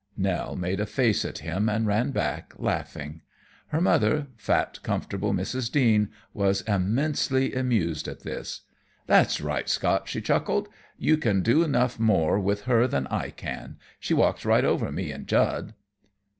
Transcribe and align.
Nell 0.17 0.55
made 0.55 0.79
a 0.79 0.87
face 0.87 1.23
at 1.25 1.37
him 1.45 1.69
and 1.69 1.85
ran 1.85 2.09
back, 2.09 2.55
laughing. 2.57 3.21
Her 3.67 3.79
mother, 3.79 4.29
fat, 4.35 4.79
comfortable 4.81 5.31
Mrs. 5.31 5.71
Deane, 5.71 6.09
was 6.33 6.61
immensely 6.61 7.53
amused 7.53 8.07
at 8.07 8.21
this. 8.21 8.61
"That's 9.05 9.41
right, 9.41 9.69
Scott," 9.69 10.07
she 10.07 10.19
chuckled. 10.19 10.69
"You 10.97 11.17
can 11.17 11.43
do 11.43 11.61
enough 11.61 11.99
more 11.99 12.39
with 12.39 12.63
her 12.63 12.87
than 12.87 13.05
I 13.11 13.29
can. 13.29 13.77
She 13.99 14.15
walks 14.15 14.43
right 14.43 14.65
over 14.65 14.91
me 14.91 15.11
an' 15.13 15.27
Jud." 15.27 15.75